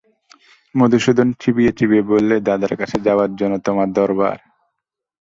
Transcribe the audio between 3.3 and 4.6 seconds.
জন্যে তোমার দরবার?